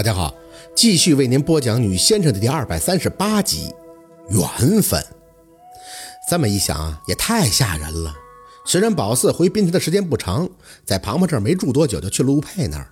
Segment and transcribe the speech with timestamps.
[0.00, 0.34] 大家好，
[0.74, 3.70] 继续为您播讲《女先生》的第二百三十八集
[4.34, 4.98] 《缘分》。
[6.26, 8.14] 这么一想啊，也太吓人了。
[8.64, 10.48] 虽然宝四回滨城的时间不长，
[10.86, 12.90] 在庞庞这儿没住多久，就去了陆佩那儿。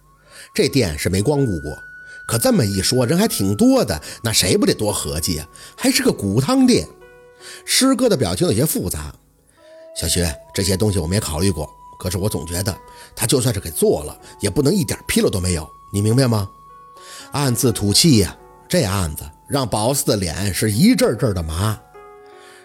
[0.52, 1.78] 这店是没光顾过，
[2.26, 5.48] 可这么一说，人还挺多的，那谁不得多合计呀？
[5.78, 6.86] 还是个骨汤店。
[7.64, 9.14] 师哥的表情有些复杂。
[9.98, 10.22] 小徐，
[10.52, 11.66] 这些东西我没考虑过，
[11.98, 12.76] 可是我总觉得
[13.16, 16.46] 他就算是给做了，也不能一点纰漏都没有，你明白吗？
[17.32, 18.36] 暗自吐气呀，
[18.68, 21.78] 这案子让宝四的脸是一阵阵的麻。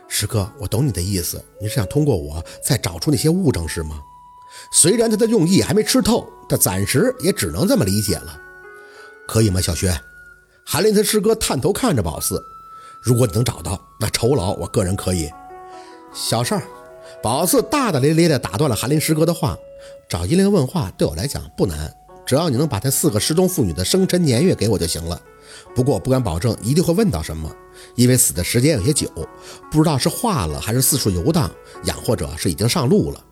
[0.08, 4.00] 师哥，我懂你的意思，你是想通过我再找出那些物证是吗？
[4.72, 8.40] 虽然他的用意还没吃透，但暂时也只能这么理解了。
[9.28, 9.94] 可以吗，小薛？
[10.66, 12.42] 韩林他师哥探头看着宝四，
[13.02, 15.30] 如果你能找到，那酬劳我个人可以。
[16.14, 16.64] 小事儿。
[17.22, 19.58] 宝四大大咧咧地打断了韩林师哥的话，
[20.08, 21.94] 找依琳问话对我来讲不难。
[22.26, 25.22] 只要你能把那四个失踪妇女的生辰年月给我就行了。
[25.76, 27.54] 不过不敢保证一定会问到什么，
[27.96, 29.10] 因为死的时间有些久，
[29.72, 31.52] 不知道是化了还是四处游荡，
[31.84, 33.24] 养或者是已经上路了。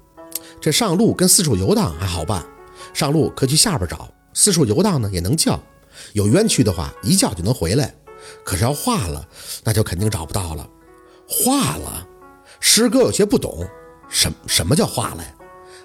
[0.59, 2.45] 这上路跟四处游荡还好办，
[2.93, 5.59] 上路可去下边找，四处游荡呢也能叫，
[6.13, 7.93] 有冤屈的话一叫就能回来。
[8.43, 9.27] 可是要化了，
[9.63, 10.67] 那就肯定找不到了。
[11.27, 12.07] 化了，
[12.59, 13.67] 师哥有些不懂，
[14.09, 15.33] 什什么叫化了呀？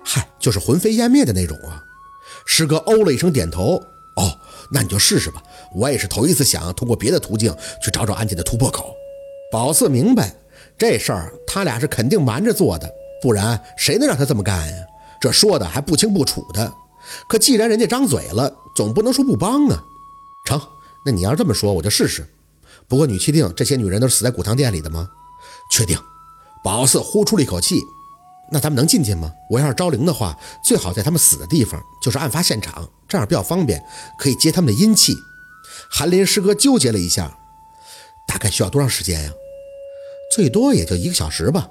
[0.04, 1.82] 嗨，就是魂飞烟灭的那种啊。
[2.46, 3.82] 师哥哦了一声，点头。
[4.14, 4.38] 哦，
[4.70, 5.42] 那你就试试吧。
[5.74, 8.94] 我也是头一次想通过别的途径去找找案件的突破口。
[9.52, 10.34] 宝四明白
[10.78, 14.84] 这事儿，他俩是肯定瞒着做的，不然谁能让他这么干呀？
[15.20, 16.72] 这说的还不清不楚的。
[17.28, 19.84] 可既然人家张嘴了，总不能说不帮啊。
[20.46, 20.60] 成，
[21.04, 22.26] 那你要这么说，我就试试。
[22.88, 25.08] 不过你确定这些女人都是死在古堂店里的吗？
[25.70, 25.98] 确定。
[26.64, 27.80] 宝四呼出了一口气。
[28.50, 29.32] 那咱们能进去吗？
[29.50, 33.82] 我要是招灵的话，最好在他们死的地方，就是案发现场，这样比较方便，
[34.18, 35.16] 可以接他们的阴气。
[35.90, 37.36] 韩林师哥纠结了一下，
[38.26, 39.30] 大概需要多长时间呀？
[40.32, 41.68] 最多也就一个小时吧。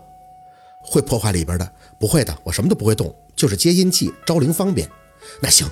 [0.82, 1.72] 会破坏里边的？
[1.99, 4.89] 不会的，我什么都不会动，就是接阴气、招灵方便。
[5.42, 5.67] 那行，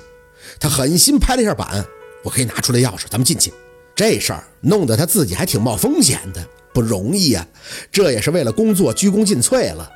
[0.58, 1.84] 他狠心拍了一下板，
[2.24, 3.52] 我可以拿出来钥匙，咱们进去。
[3.94, 7.46] 这事儿弄得他自己还挺冒风险的，不容易呀。
[7.92, 9.88] 这也是为了工作鞠躬尽瘁了。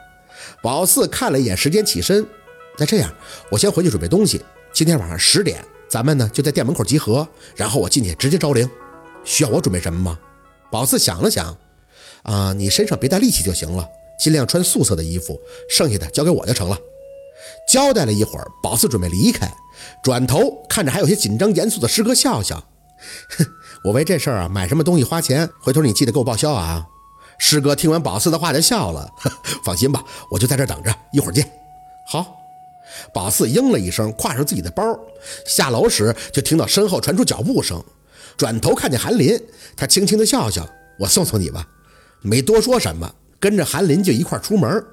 [0.62, 2.26] 宝四看了一眼时间，起身。
[2.78, 3.12] 那这样，
[3.50, 4.40] 我先回去准备东西。
[4.72, 7.26] 今天晚上十点，咱们呢就在店门口集合。
[7.56, 8.68] 然后我进去直接招灵。
[9.24, 10.18] 需要我准备什么吗？
[10.70, 11.56] 宝四想了想，
[12.22, 13.88] 啊，你身上别带利器就行了，
[14.18, 16.78] 尽量穿素色的衣服，剩下的交给我就成了。
[17.70, 19.52] 交代了一会儿，宝四准备离开，
[20.02, 22.62] 转头看着还有些紧张严肃的师哥，笑笑，
[23.36, 23.46] 哼，
[23.84, 26.86] 我为这事儿啊买什么东西花钱，回头你记得给我报销啊。
[27.38, 29.10] 师哥听完宝四的话就笑了，
[29.64, 31.50] 放心吧，我就在这等着，一会儿见。
[32.06, 32.36] 好，
[33.14, 34.82] 宝四应了一声，挎上自己的包，
[35.46, 37.82] 下楼时就听到身后传出脚步声，
[38.36, 39.40] 转头看见韩林，
[39.76, 40.68] 他轻轻的笑笑
[40.98, 41.66] ：“我送送你吧。”
[42.20, 44.84] 没多说什么，跟着韩林就一块出门。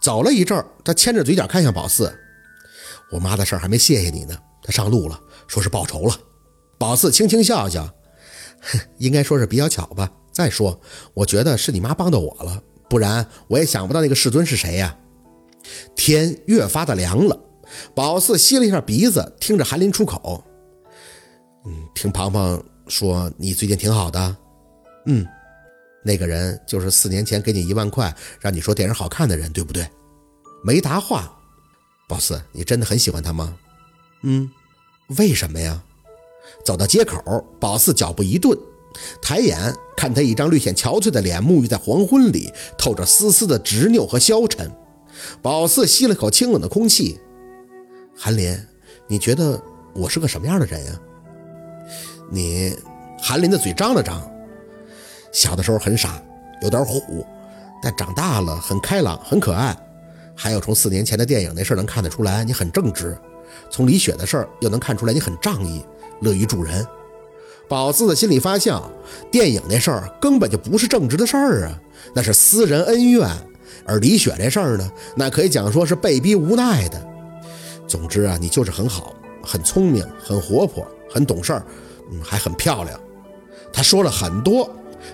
[0.00, 2.16] 走了一阵，他牵着嘴角看向宝四
[3.10, 6.14] ：“我妈的事儿还没谢谢你呢，她上路了，说是报仇了。”
[6.78, 7.88] 宝四轻轻笑笑
[8.98, 10.80] ：“应该说是比较巧吧。”再说，
[11.14, 14.96] 我觉得是你妈帮到我了，不然我也想不到那个世尊是谁呀。
[15.96, 17.36] 天越发的凉了，
[17.92, 20.44] 宝四吸了一下鼻子，听着韩林出口
[21.66, 24.36] ：“嗯，听庞庞说你最近挺好的。
[25.06, 25.26] ”“嗯，
[26.04, 29.84] 那个人就是四年前给你一万块让你说电影好看的人，对不对？”
[30.62, 31.36] 没答话。
[32.06, 33.58] 宝四，你真的很喜欢他吗？
[34.22, 34.48] 嗯，
[35.18, 35.82] 为什么呀？
[36.64, 38.56] 走到街口，宝四脚步一顿。
[39.20, 44.70] 抬眼看他一张略显憔悴的脸，沐浴在黄昏里，透着丝丝的执拗和消沉。
[45.42, 47.18] 宝四吸了口清冷的空气。
[48.16, 48.58] 韩林，
[49.06, 49.60] 你觉得
[49.94, 50.92] 我是个什么样的人呀？
[52.30, 52.76] 你，
[53.20, 54.20] 韩林的嘴张了张。
[55.32, 56.22] 小的时候很傻，
[56.62, 57.26] 有点虎，
[57.82, 59.76] 但长大了很开朗，很可爱。
[60.34, 63.18] 还有从四年前的电影那事儿能看得出来，你很正直。
[63.70, 65.84] 从李雪的事儿又能看出来，你很仗义，
[66.20, 66.86] 乐于助人。
[67.68, 68.90] 宝四的心里发笑，
[69.30, 71.78] 电影那事儿根本就不是正直的事儿啊，
[72.14, 73.28] 那是私人恩怨；
[73.84, 77.06] 而李雪这事儿呢，那可以讲说是被逼无奈的。
[77.86, 81.62] 总之啊，你就是很好，很聪明，很活泼，很懂事儿，
[82.10, 82.98] 嗯，还很漂亮。
[83.72, 84.68] 他说了很多。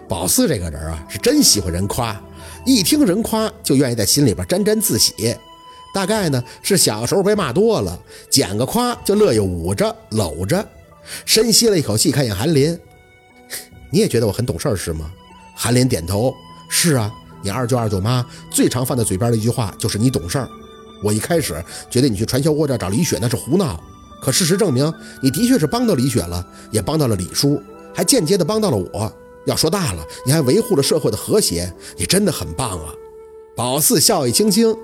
[0.08, 2.18] 宝四这个人啊，是真喜欢人夸，
[2.64, 5.36] 一听人夸就愿意在心里边沾沾自喜。
[5.94, 7.96] 大概呢是小时候被骂多了，
[8.30, 10.66] 捡个夸就乐意捂着搂着。
[11.24, 12.78] 深吸了一口气，看眼韩林，
[13.90, 15.10] 你也觉得我很懂事是吗？
[15.54, 16.34] 韩林点头，
[16.68, 17.12] 是啊，
[17.42, 20.44] 你二舅二舅妈最常放在嘴边的一句话就是你懂事。
[21.02, 23.78] 我一开始觉得你去传销窝这找李雪那是胡闹，
[24.22, 24.92] 可事实证明，
[25.22, 27.60] 你的确是帮到李雪了，也帮到了李叔，
[27.94, 29.12] 还间接的帮到了我。
[29.46, 32.94] 要说大了，你还维护了社会的和谐，你真的很棒啊！
[33.54, 34.74] 宝四笑意轻轻。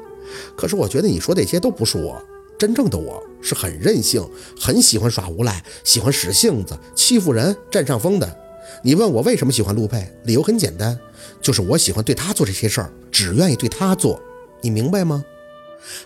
[0.54, 2.22] 可是我觉得你说这些都不是我，
[2.60, 4.22] 真正的我是很任性，
[4.60, 8.36] 很喜欢耍无赖，喜欢使性子，欺负人，占上风的。
[8.84, 10.98] 你问我为什么喜欢陆佩，理由很简单，
[11.40, 14.20] 就是我喜欢对他做这些事儿，只愿意对他做。
[14.60, 15.24] 你明白吗？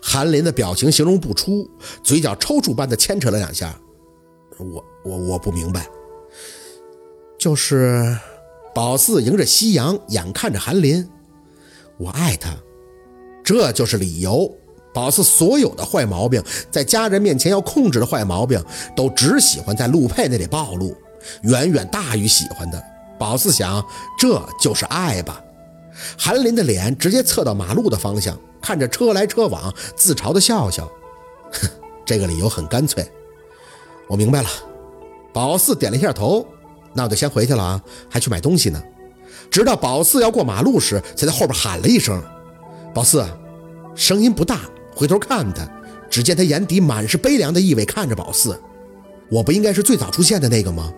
[0.00, 1.68] 韩林的表情形容不出，
[2.04, 3.76] 嘴角抽搐般的牵扯了两下。
[4.56, 5.88] 我我我不明白，
[7.36, 8.16] 就是
[8.72, 11.04] 宝四迎着夕阳，眼看着韩林，
[11.98, 12.56] 我爱他，
[13.42, 14.56] 这就是理由。
[14.94, 18.64] 宝四所有的坏毛病，在家人面前要控制的坏毛病，
[18.96, 20.96] 都只喜欢在陆佩那里暴露，
[21.42, 22.82] 远远大于喜欢的。
[23.18, 23.84] 宝四想，
[24.18, 25.42] 这就是爱吧。
[26.16, 28.38] 韩林的脸直接侧到马路的方向。
[28.62, 30.90] 看着车来车往，自嘲的笑笑，
[31.52, 31.68] 哼，
[32.06, 33.06] 这个理由很干脆。
[34.08, 34.48] 我明白了。
[35.34, 36.46] 宝四点了一下头，
[36.94, 38.82] 那我就先回去了啊，还去买东西呢。
[39.50, 42.22] 直到宝四要过马路时，才在后边喊了一声
[42.94, 43.22] ：“宝四！”
[43.94, 44.60] 声音不大，
[44.94, 45.68] 回头看他，
[46.08, 48.60] 只见他眼底满是悲凉的意味，看着宝四
[49.30, 50.92] ：“我不应该是最早出现的那个吗？”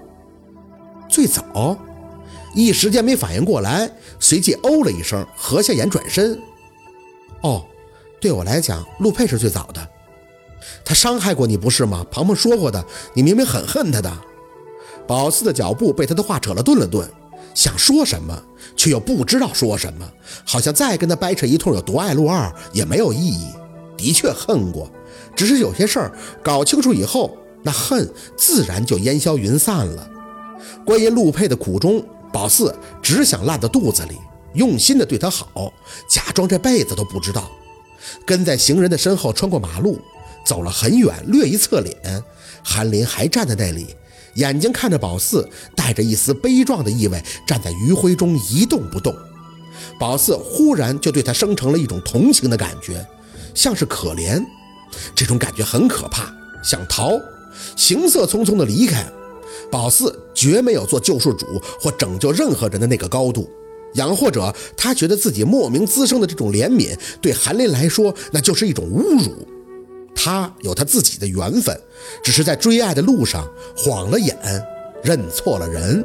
[1.08, 1.78] 最早，
[2.54, 6.38] 一时间没反应过来，随即哦了一声，合下眼转身。
[7.42, 7.64] 哦，
[8.20, 9.88] 对我来讲，陆佩是最早的。
[10.84, 12.04] 他伤害过你不是吗？
[12.10, 12.84] 庞庞说过的，
[13.14, 14.12] 你明明很恨他的。
[15.06, 17.08] 宝四的脚步被他的话扯了，顿了顿，
[17.54, 18.36] 想说什么，
[18.74, 20.06] 却又不知道说什么，
[20.44, 23.46] 好像再跟他掰扯一通有多爱陆二也没有意义。
[23.96, 24.90] 的确恨过，
[25.34, 26.12] 只是有些事儿
[26.42, 30.10] 搞清楚以后，那恨自然就烟消云散了。
[30.84, 34.16] 关于陆佩的苦衷，宝四只想烂到肚子里。
[34.54, 35.70] 用心的对他好，
[36.08, 37.50] 假装这辈子都不知道。
[38.24, 39.98] 跟在行人的身后穿过马路，
[40.46, 42.22] 走了很远，略一侧脸，
[42.62, 43.94] 韩林还站在那里，
[44.36, 49.14] 眼睛看着宝四，带着一丝悲壮的意味，站在余晖中一动不动。
[49.98, 53.06] 宝四忽然就对他生成了一种同情的感觉，
[53.56, 54.40] 像是可怜。
[55.16, 56.32] 这种感觉很可怕，
[56.62, 57.18] 想逃，
[57.74, 59.04] 行色匆匆的离开。
[59.68, 63.50] 宝四绝没有做救世主或拯救任何人的那个高度。
[63.94, 69.34] 养或者他觉得自己莫名滋生的这种怜悯，对韩林来说那就是一种侮辱。
[70.14, 71.78] 他有他自己的缘分，
[72.22, 74.36] 只是在追爱的路上晃了眼，
[75.02, 76.04] 认错了人。